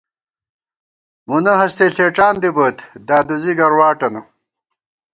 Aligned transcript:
مونہ 1.27 1.53
ہستے 1.59 1.85
ݪېڄان 1.95 2.35
دِبوئیت، 2.41 2.77
دادُوزی 3.07 3.53
گرواٹَنہ 3.59 4.21